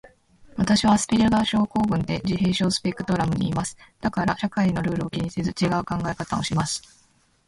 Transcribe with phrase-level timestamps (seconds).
[0.57, 3.77] 私はアスペルガー症候群で、自閉症スペクトラムにいます。
[3.99, 7.07] だから社会のルールを気にせず、ちがう考え方をします。